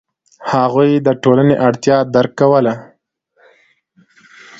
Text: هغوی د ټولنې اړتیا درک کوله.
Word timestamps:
هغوی 0.53 0.91
د 1.07 1.09
ټولنې 1.23 1.55
اړتیا 1.67 1.97
درک 2.15 2.31
کوله. 2.39 2.73